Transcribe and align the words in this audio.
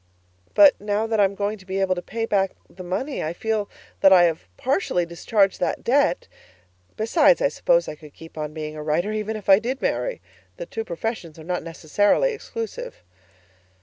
But 0.55 0.81
now 0.81 1.05
that 1.05 1.19
I 1.19 1.25
am 1.25 1.35
going 1.35 1.59
to 1.59 1.65
be 1.67 1.79
able 1.79 1.93
to 1.93 2.01
pay 2.01 2.25
back 2.25 2.53
the 2.67 2.81
money, 2.83 3.21
I 3.23 3.33
feel 3.33 3.69
that 3.99 4.11
I 4.11 4.23
have 4.23 4.47
partially 4.57 5.05
discharged 5.05 5.59
that 5.59 5.83
debt 5.83 6.27
besides, 6.97 7.39
I 7.39 7.49
suppose 7.49 7.87
I 7.87 7.93
could 7.93 8.15
keep 8.15 8.35
on 8.35 8.51
being 8.51 8.75
a 8.75 8.81
writer 8.81 9.11
even 9.11 9.35
if 9.35 9.47
I 9.47 9.59
did 9.59 9.79
marry. 9.79 10.19
The 10.57 10.65
two 10.65 10.83
professions 10.83 11.37
are 11.37 11.43
not 11.43 11.61
necessarily 11.61 12.33
exclusive. 12.33 13.03